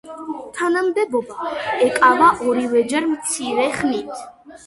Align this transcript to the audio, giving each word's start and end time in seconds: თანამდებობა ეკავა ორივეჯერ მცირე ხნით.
თანამდებობა 0.59 1.51
ეკავა 1.87 2.29
ორივეჯერ 2.47 3.07
მცირე 3.13 3.67
ხნით. 3.77 4.25